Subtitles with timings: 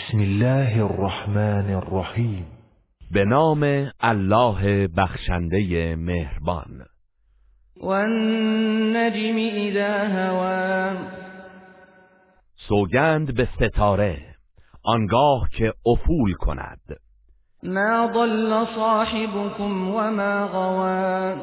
[0.00, 2.46] بسم الله الرحمن الرحیم.
[3.10, 6.86] به نام الله بخشنده مهربان.
[7.80, 10.96] والنجم اذا هوا
[12.68, 14.18] سوگند به ستاره
[14.84, 16.80] آنگاه که افول کند.
[17.62, 21.34] ما ضل صاحبكم وما غوا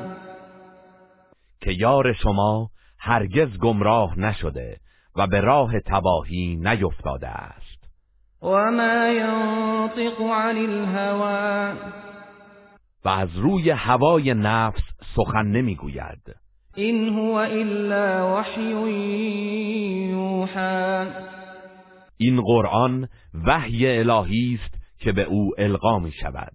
[1.61, 2.69] که یار شما
[2.99, 4.77] هرگز گمراه نشده
[5.15, 7.76] و به راه تباهی نیفتاده است.
[8.41, 11.77] وما ينطق عن الهوى.
[13.05, 14.81] و از روی هوای نفس
[15.15, 16.35] سخن نمی‌گوید.
[16.75, 18.71] این هو الا وحی
[20.09, 21.07] یوحى
[22.17, 23.07] این قرآن
[23.47, 26.53] وحی الهی است که به او القا می شود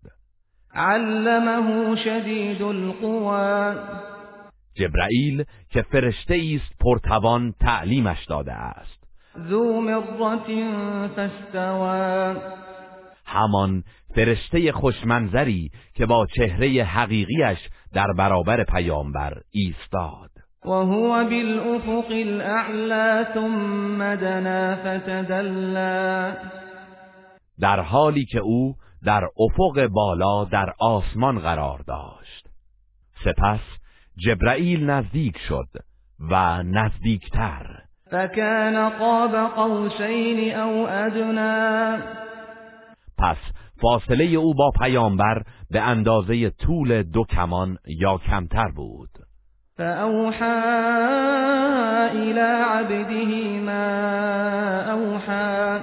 [0.74, 3.74] علمه شدید القوى.
[4.74, 9.01] جبرائیل که فرشته است پرتوان تعلیمش داده است.
[9.38, 10.48] ذو مرة
[11.16, 12.36] فاستوى.
[13.26, 13.82] همان
[14.14, 17.58] فرشته خوشمنظری که با چهره حقیقیش
[17.92, 20.30] در برابر پیامبر ایستاد.
[20.64, 26.32] وهو بالافق الاعلى ثم دنا فتدلى.
[27.60, 28.74] در حالی که او
[29.04, 32.48] در افق بالا در آسمان قرار داشت.
[33.24, 33.60] سپس
[34.16, 35.68] جبرائیل نزدیک شد
[36.30, 37.71] و نزدیکتر.
[38.12, 42.02] فكان قاب قوسين او ادنى
[43.18, 43.36] پس
[43.82, 49.08] فاصله او با پیامبر به اندازه طول دو کمان یا کمتر بود.
[49.76, 50.44] فأوحى
[52.12, 53.84] إلى عبده ما
[54.90, 55.80] أوحى.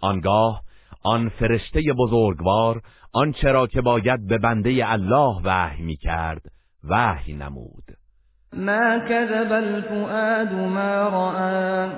[0.00, 0.62] آنگاه
[1.04, 2.80] آن فرشته بزرگوار
[3.12, 6.42] آنچه را که باید به بنده الله وحی می کرد
[6.90, 7.99] وحی نمود.
[8.52, 11.90] ما كذب الفؤاد ما رأى.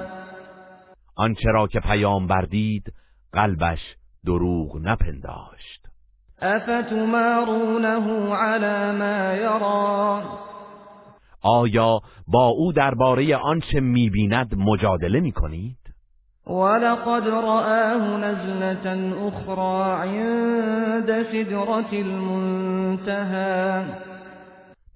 [1.17, 2.93] آنچه را که پیامبر دید
[3.33, 5.87] قلبش دروغ نپنداشت.
[6.43, 10.23] أفتمارونه على ما يرى؟
[11.43, 15.77] آیا با او درباره آنچه می‌بیند مجادله می‌کنید؟
[16.47, 23.85] ولقد رآه نزلة أخرى عند سدرة المنتهى.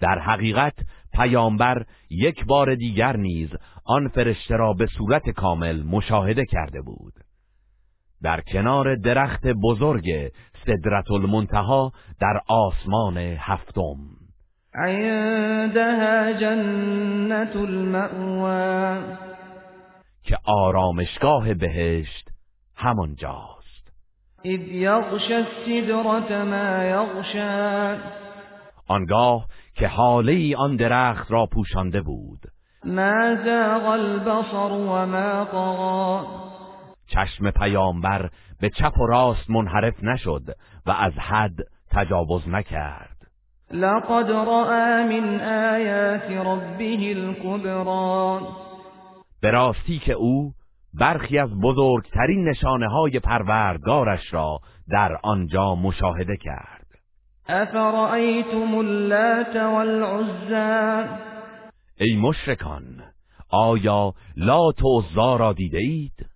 [0.01, 0.75] در حقیقت
[1.13, 3.51] پیامبر یک بار دیگر نیز
[3.85, 7.13] آن فرشته را به صورت کامل مشاهده کرده بود.
[8.23, 10.33] در کنار درخت بزرگ
[10.67, 13.97] صدرت المنتها در آسمان هفتم.
[14.75, 19.17] عندها جنة المأوى.
[20.23, 22.29] که آرامشگاه بهشت
[22.77, 23.57] همانجاست.
[24.45, 27.99] إذ يغشى السدرة ما يغشى
[28.89, 29.47] آنگاه
[29.77, 32.41] که حاله ای آن درخت را پوشانده بود.
[32.85, 36.27] ما زاغ البصر وما طغى
[37.07, 40.43] چشم پیامبر به چپ و راست منحرف نشد
[40.87, 41.57] و از حد
[41.91, 43.17] تجاوز نکرد.
[43.71, 48.47] لقد رأى من آيات ربه الكبرى.
[49.43, 50.53] به راستی که او
[50.95, 56.76] برخی از بزرگترین نشانه های پروردگارش را در آنجا مشاهده کرد.
[57.49, 61.09] أفرأيتم اللات والعزى؟
[62.01, 62.83] ای مشرکان
[63.51, 66.27] آیا لات و عزا را دیده اید؟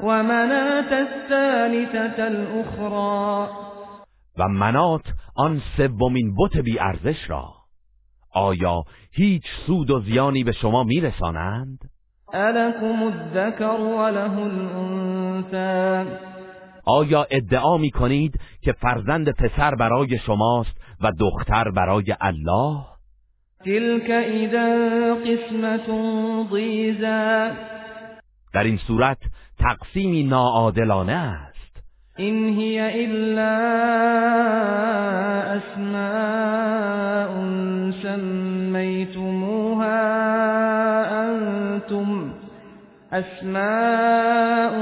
[0.00, 3.48] ومناة الثالثة الأخرى؟
[4.38, 5.04] و منات
[5.36, 7.52] آن سومین بت بی ارزش را.
[8.34, 11.78] آیا هیچ سود و زیانی به شما میرسانند
[12.34, 16.35] ألكم الذكر وله الأنثى.
[16.86, 22.84] آیا ادعا می کنید که فرزند پسر برای شماست و دختر برای الله؟
[23.64, 25.86] تلك إذا قسمة
[26.50, 27.50] ضيزى
[28.54, 29.18] در این صورت
[29.58, 31.56] تقسیمی ناعادلانه است.
[32.18, 33.56] إن هي إلا
[35.56, 36.36] أسماء
[39.16, 39.96] سميتموها
[41.24, 42.35] أنتم
[43.12, 44.72] أسماء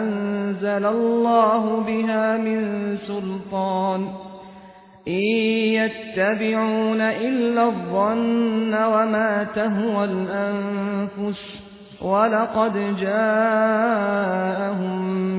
[0.00, 4.08] أنزل الله بها من سلطان
[5.08, 5.24] إن
[5.76, 11.66] يتبعون إلا الظن وما تهوى الأنفس
[12.02, 14.66] ولقد جاءهم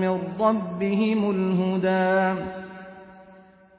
[0.01, 2.56] من ربهم الهدى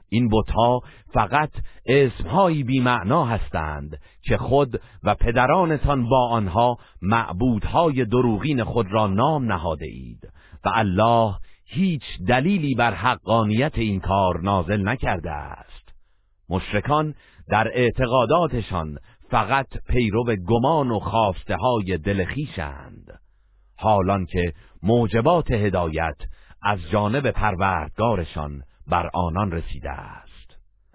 [0.09, 0.81] این بتها
[1.13, 1.49] فقط
[1.85, 9.45] اسمهایی بی معنا هستند که خود و پدرانتان با آنها معبودهای دروغین خود را نام
[9.45, 10.29] نهاده اید.
[10.65, 11.35] و الله
[11.65, 15.89] هیچ دلیلی بر حقانیت این کار نازل نکرده است.
[16.49, 17.15] مشرکان
[17.49, 18.97] در اعتقاداتشان
[19.29, 23.19] فقط پیرو گمان و خواسته های دلخیشند
[23.77, 24.53] حالان که
[24.83, 26.17] موجبات هدایت
[26.61, 30.29] از جانب پروردگارشان بر آنان رسیده است.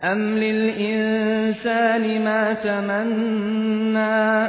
[0.02, 4.48] ام للانسان ما تمنا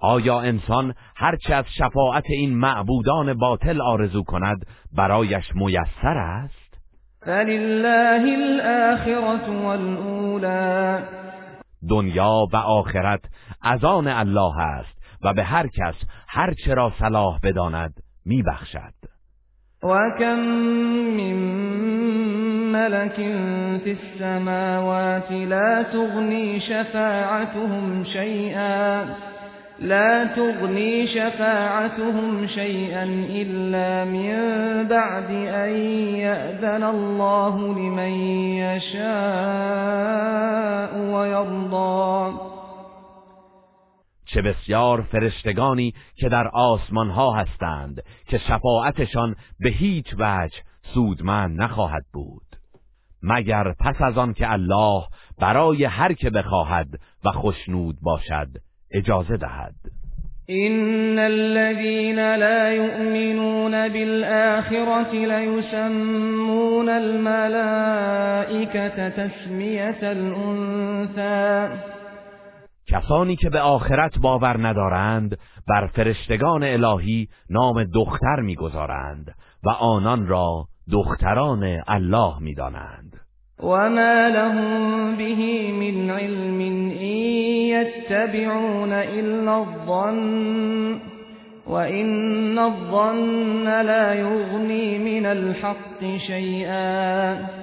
[0.00, 6.78] آیا انسان هرچه از شفاعت این معبودان باطل آرزو کند برایش میسر است؟
[7.20, 9.18] فلله الاخره
[9.64, 11.04] والاولى
[11.88, 13.20] دنیا و آخرت
[13.62, 15.94] از آن الله است و به هر کس
[16.28, 17.94] هر چرا صلاح بداند
[18.26, 18.94] میبخشد.
[19.82, 20.38] و کم
[21.16, 21.36] من
[22.72, 23.16] ملک
[23.84, 29.04] فی السماوات لا تغنی شفاعتهم شیئا
[29.80, 34.34] لا تغني شفاعتهم شيئا إلا من
[34.88, 35.70] بعد أن
[36.16, 38.12] يأذن الله لمن
[38.60, 39.00] يشاء
[41.12, 42.49] ويرضى
[44.34, 50.56] چه بسیار فرشتگانی که در آسمان ها هستند که شفاعتشان به هیچ وجه
[50.94, 52.42] سودمند نخواهد بود.
[53.22, 55.02] مگر پس از آن که الله
[55.38, 56.88] برای هر که بخواهد
[57.24, 58.48] و خوشنود باشد
[58.90, 59.74] اجازه دهد؟
[60.48, 68.18] ان الذين لا يؤمنون بالآخرة ليسمون الملائكة
[69.08, 71.68] تسمية الانثى
[72.90, 75.38] کسانی که به آخرت باور ندارند
[75.68, 79.34] بر فرشتگان الهی نام دختر می‌گذارند
[79.64, 83.20] و آنان را دختران الله می‌دانند.
[83.62, 87.16] وما لهم به من علم إن
[87.74, 91.00] يتبعون إلا الظن
[91.66, 97.59] وإن الظن لا يغني من الحق شيئا.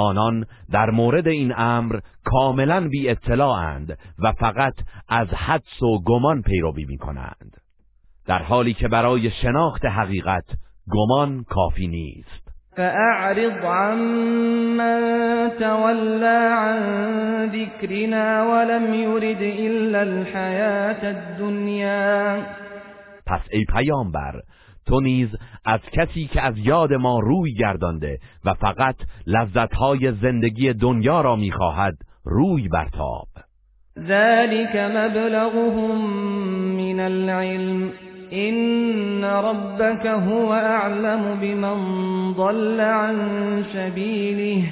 [0.00, 4.74] آنان در مورد این امر کاملا بی اطلاعند و فقط
[5.08, 7.56] از حدس و گمان پیروی می کنند
[8.26, 10.44] در حالی که برای شناخت حقیقت
[10.90, 12.50] گمان کافی نیست.
[12.76, 15.00] فأعرض عمن
[15.58, 16.78] تولى عن
[17.46, 22.42] ذكرنا ولم يرد إلا الحياة الدنيا.
[23.26, 24.40] پس ای پیامبر
[24.90, 25.28] تو نیز
[25.64, 28.96] از کسی که از یاد ما روی گردانده و فقط
[29.26, 31.94] لذتهای زندگی دنیا را می‌خواهد
[32.24, 33.26] روی برتاب.
[33.98, 36.00] ذلك مبلغهم
[36.76, 37.92] من العلم.
[38.32, 41.78] إن ربك هو أعلم بمن
[42.32, 43.16] ضل عن
[43.72, 44.64] سبيله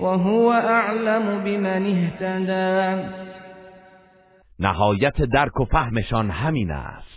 [0.00, 3.02] وهو أعلم بمن اهتدى.
[4.58, 7.11] نهایت درک و فهمشان همین است.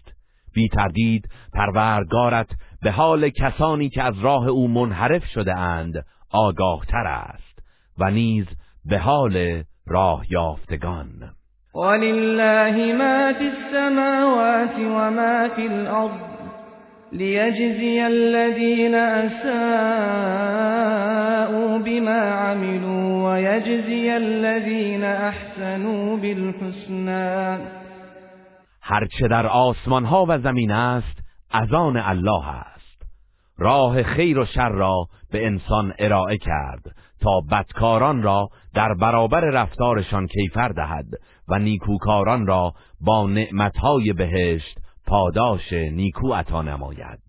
[0.56, 2.48] بی تردید پروردگارت
[2.82, 7.60] به حال کسانی که از راه او منحرف شده اند آگاه تر است
[8.00, 8.46] و نیز
[8.86, 11.08] به حال راه یافتگان.
[11.76, 16.36] ولله ما في السماوات وما في الأرض
[17.12, 19.46] ليجزي الذين أساءوا
[21.78, 27.75] بما عملوا ويجزي الذين أحسنوا بالحسنى
[28.88, 31.20] هرچه در آسمان ها و زمین است
[31.52, 33.04] از آن الله است.
[33.58, 34.96] راه خیر و شر را
[35.32, 36.82] به انسان ارائه کرد
[37.22, 41.06] تا بدکاران را در برابر رفتارشان کیفر دهد
[41.48, 44.78] و نیکوکاران را با نعمتهای بهشت
[45.08, 47.20] پاداش نیکو عطا نماید.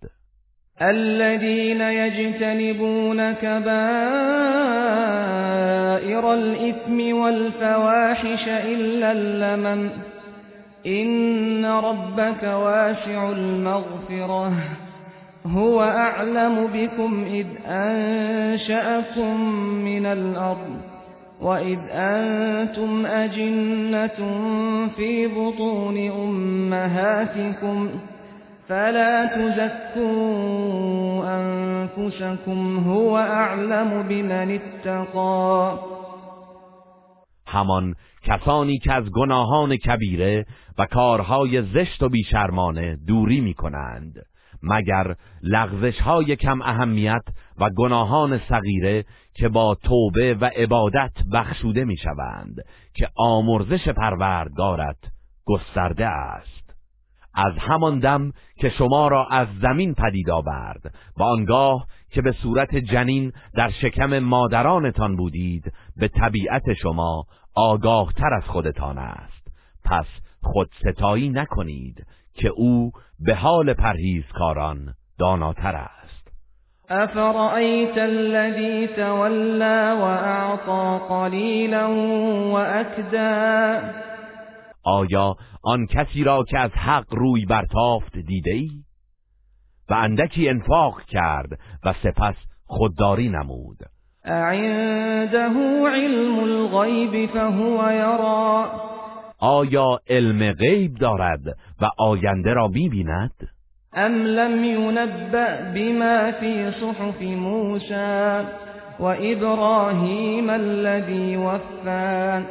[0.80, 3.76] الذين يجتنبون كبائر
[6.26, 10.05] الإثم والفواحش إلا اللمم
[10.86, 14.52] إن ربك واسع المغفرة.
[15.46, 19.40] هو أعلم بكم إذ أنشأكم
[19.84, 20.96] من الأرض
[21.40, 24.18] وَإِذْ أَنْتُمْ أَجِنَّةٌ
[24.96, 27.88] فِي بُطُونِ أُمَّهَاتِكُمْ
[28.68, 30.14] فَلَا تُزَكُّوا
[31.36, 32.78] أَنفُسَكُمْ.
[32.78, 35.78] هُوَ أَعْلَمُ بِمَنِ اتَّقَى.
[37.46, 40.46] همان کسانی که از گناهان کبیره
[40.78, 44.14] و کارهای زشت و بیشرمانه دوری می کنند
[44.62, 47.22] مگر لغزش های کم اهمیت
[47.58, 49.04] و گناهان صغیره
[49.34, 52.56] که با توبه و عبادت بخشوده می شوند
[52.94, 54.98] که آمرزش پروردگارت
[55.44, 56.56] گسترده است.
[57.34, 62.76] از همان دم که شما را از زمین پدید آورد و آنگاه که به صورت
[62.76, 69.48] جنین در شکم مادرانتان بودید به طبیعت شما آگاه تر از خودتان است.
[69.84, 70.06] پس
[70.52, 76.32] خود ستایی نکنید که او به حال پرهیزکاران داناتر است.
[76.88, 81.90] افرأیت الذی تولى واعطى قلیلا
[82.50, 83.80] واکدا
[84.82, 88.70] آیا آن کسی را که از حق روی برتافت دیده ای؟
[89.90, 92.34] و اندکی انفاق کرد و سپس
[92.64, 93.76] خودداری نمود.
[94.24, 95.48] عنده
[95.86, 98.95] علم الغیب فهو یرا؟
[99.38, 101.40] آیا علم غیب دارد
[101.80, 103.48] و آینده را می‌بیند؟
[103.92, 108.44] ام لم ينبأ بما في صحف موسى
[109.00, 112.44] وإبراهيم الذي وفى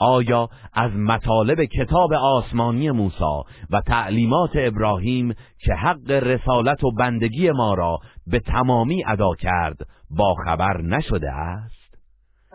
[0.00, 7.74] آیا از مطالب کتاب آسمانی موسی و تعلیمات ابراهیم که حق رسالت و بندگی ما
[7.74, 9.76] را به تمامی ادا کرد
[10.10, 11.79] با خبر نشده است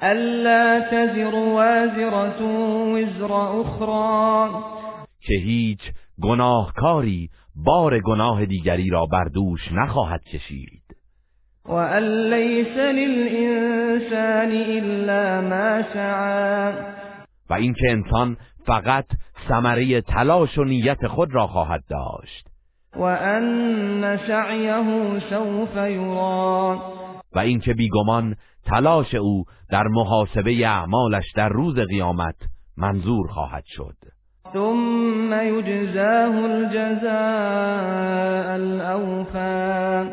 [0.02, 2.42] الا تزر وازرة
[2.94, 4.50] وزر اخرى
[5.20, 5.80] که هیچ
[6.22, 10.82] گناهکاری بار گناه دیگری را بر دوش نخواهد کشید.
[11.66, 16.74] وأن ليس للإنسان إلا ما سعى.
[17.50, 19.06] و اینکه انسان فقط
[19.48, 22.48] ثمره تلاش و نیت خود را خواهد داشت.
[22.96, 26.80] وأن سعيه سوف يرى.
[27.36, 28.36] و اینکه بیگمان
[28.66, 32.36] تلاش او در محاسبه اعمالش در روز قیامت
[32.78, 33.96] منظور خواهد شد.
[34.54, 37.16] ثم يجزاه الجزاء
[38.54, 40.12] الأوفى.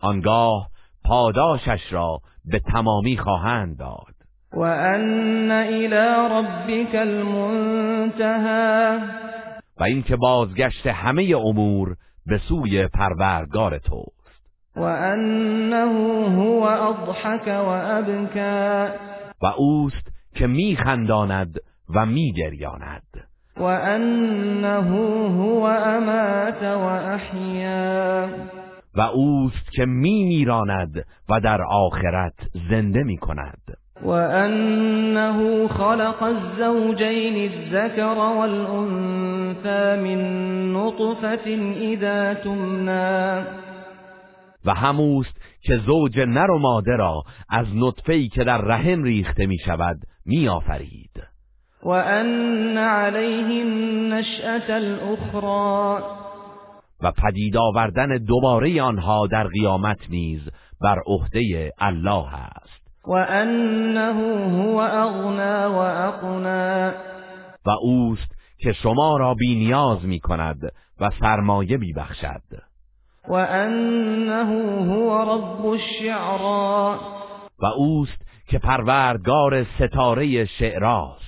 [0.00, 0.68] آنگاه
[1.04, 4.14] پاداشش را به تمامی خواهند داد.
[4.56, 8.54] وأن إلى ربك المنتهى.
[9.80, 14.13] و اینکه بازگشت همه امور به سوی پروردگار توست
[14.76, 18.88] وأنه هو أضحك وأبكى.
[19.42, 21.58] و اوست که میخنداند
[21.94, 23.02] و میگریاند.
[23.60, 24.90] وأنه
[25.28, 28.28] هو أمات وأحيا.
[28.94, 32.34] و اوست که میمیراند و در آخرت
[32.70, 33.58] زنده می‌کند.
[34.04, 40.18] وأنه خلق الزوجين الذكر والأنثى من
[40.72, 41.48] نطفة
[41.80, 43.44] إذا تمنى.
[44.64, 49.58] و هموست که زوج نر و ماده را از نطفه‌ای که در رحم ریخته می
[49.58, 51.34] شود می آفرید
[51.84, 56.04] وأن عليه النشأة الأخرى.
[57.02, 60.40] و پدید آوردن دوباره آنها در قیامت نیز
[60.80, 62.84] بر عهده الله است.
[63.06, 64.12] وأنه
[64.50, 66.92] هو أغنى وأقنى.
[67.66, 72.42] و اوست که شما را بی نیاز می کند و سرمایه می بخشد
[73.28, 74.50] وأنه
[74.94, 76.98] هو رب الشعرى.
[77.58, 81.24] و اوست که پروردگار ستاره شعراست.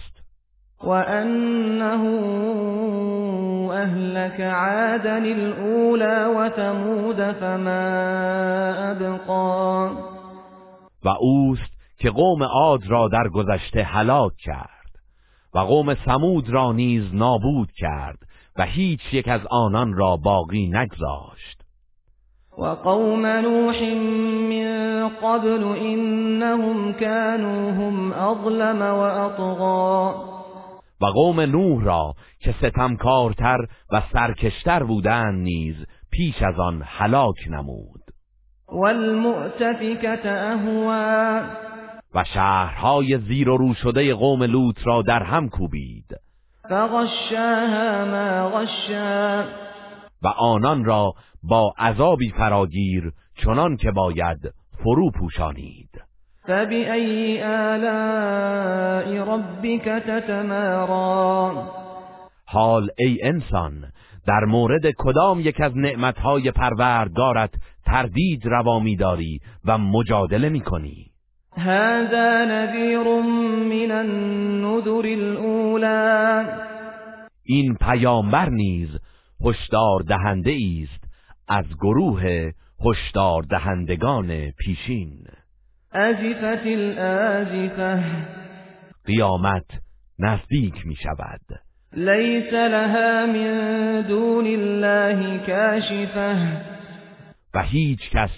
[0.84, 2.02] وأنه
[3.72, 7.86] أهلك عادا الأولى وثمود فما
[8.90, 9.90] أبقى.
[11.04, 14.76] و اوست که قوم عاد را در گذشته هلاک کرد
[15.54, 18.18] و قوم سمود را نیز نابود کرد
[18.56, 21.55] و هیچ یک از آنان را باقی نگذاشت.
[22.58, 23.82] وقوم نوح
[24.50, 30.14] من قبل إنهم كانوا هم أظلم وأطغى.
[31.00, 33.58] و قوم نوح را که ستمکارتر
[33.92, 35.76] و سرکشتر بودند نیز
[36.10, 38.00] پیش از آن هلاک نمود.
[40.26, 41.42] أهوى.
[42.14, 46.16] و شهرهای زیر و رو شده قوم لوط را در هم کوبید.
[46.68, 49.44] فغشاها ما غشا.
[50.22, 51.14] و آنان را
[51.48, 53.12] با عذابی فراگیر
[53.44, 54.38] چنان که باید
[54.84, 55.90] فرو پوشانید.
[56.46, 61.66] فبأي آلاء ربك تتمارى
[62.46, 63.72] حال ای انسان
[64.26, 67.50] در مورد کدام یک از نعمتهای پروردگارت
[67.84, 71.06] تردید روا می‌داری و مجادله می‌کنی؟
[71.56, 73.22] هذا نذير
[73.70, 76.46] من النذر الأولى.
[77.42, 78.88] این پیامبر نیز
[79.44, 81.05] هشدار دهنده است
[81.48, 82.50] از گروه
[82.86, 85.26] هشدار دهندگان پیشین.
[85.92, 88.04] أزفت الآزفة.
[89.04, 89.66] قیامت
[90.18, 91.40] نزدیک می شود.
[91.92, 96.62] ليس لها من دون الله كاشفة
[97.54, 98.30] و هیچ کس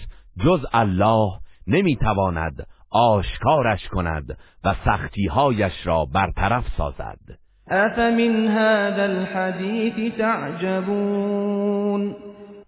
[0.45, 1.29] جز الله
[1.67, 7.19] نمی تواند آشکارش کند و سختیهایش را برطرف سازد.
[7.67, 12.15] أفمن هذا الحديث تعجبون؟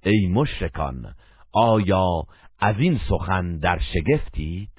[0.04, 1.06] ای مشرکان
[1.54, 2.24] آیا
[2.60, 4.70] از این سخن در شگفتید؟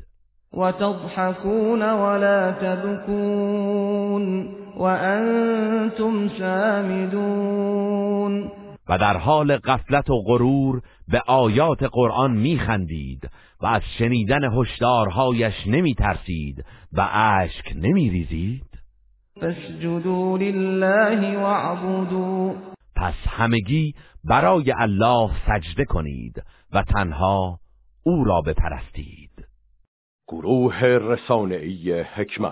[0.52, 7.82] وتضحكون ولا تبكون وأنتم سامدون
[8.88, 16.64] و در حال غفلت و غرور به آیات قرآن میخندید و از شنیدن هشدارهایش نمیترسید
[16.92, 18.64] و اشک نمیریزید؟
[19.40, 22.54] فاسجدوا لله واعبدوا
[23.02, 23.94] پس همگی
[24.24, 26.42] برای الله سجده کنید
[26.72, 27.58] و تنها
[28.02, 29.48] او را بپرستید.
[30.28, 32.50] گروه رسانه‌ای حکمت